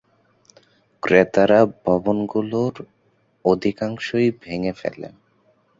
ক্রেতারা 1.03 1.59
ভবনগুলির 1.85 2.75
অধিকাংশই 3.45 4.27
ভেঙে 4.41 4.73
ফেলে। 4.73 5.09